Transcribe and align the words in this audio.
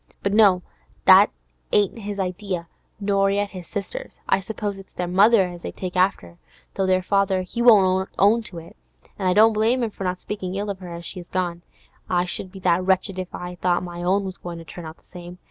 But 0.23 0.33
no, 0.33 0.63
that 1.05 1.29
ain't 1.71 1.99
his 1.99 2.19
idea, 2.19 2.67
nor 2.99 3.29
yet 3.29 3.51
his 3.51 3.67
sister's. 3.67 4.17
I 4.27 4.39
suppose 4.39 4.79
it's 4.79 4.93
their 4.93 5.05
mother 5.07 5.43
as 5.47 5.61
they 5.61 5.71
take 5.71 5.95
after, 5.95 6.39
though 6.73 6.87
their 6.87 7.03
father 7.03 7.43
he 7.43 7.61
won't 7.61 8.09
own 8.17 8.41
to 8.45 8.57
it, 8.57 8.75
an' 9.19 9.27
I 9.27 9.33
don't 9.33 9.53
blame 9.53 9.83
him 9.83 9.91
for 9.91 10.03
not 10.03 10.19
speakin' 10.19 10.55
ill 10.55 10.71
of 10.71 10.79
her 10.79 10.91
as 10.91 11.13
is 11.15 11.27
gone. 11.27 11.61
I 12.09 12.25
should 12.25 12.51
be 12.51 12.57
that 12.61 12.83
wretched 12.83 13.19
if 13.19 13.35
I 13.35 13.53
thought 13.61 13.83
my 13.83 14.01
own 14.01 14.23
was 14.23 14.37
goin' 14.39 14.57
to 14.57 14.65
turn 14.65 14.87
out 14.87 14.97
the 14.97 15.03
same. 15.05 15.37